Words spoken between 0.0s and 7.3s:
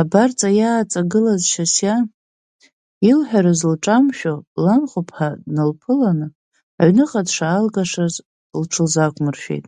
Абарҵа иааҵагылаз Шьасиа, илҳәарыз лҿамшәо, ланхәԥҳа дналԥыланы аҩныҟа